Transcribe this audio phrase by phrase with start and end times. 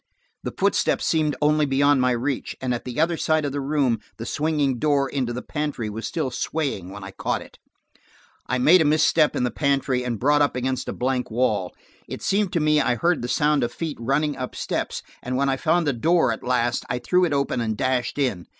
[0.41, 3.99] The footsteps seemed only beyond my reach, and at the other side of the room
[4.17, 7.59] the swinging door into the pantry was still swaying when I caught it.
[8.47, 11.75] I made a misstep in the pantry, and brought up against a blank wall.
[12.07, 15.49] It seemed to me I heard the sound of feet running up steps, and when
[15.49, 18.47] I found a door at last, I threw it open and dashed in.